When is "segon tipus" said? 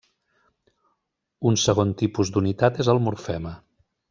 1.65-2.33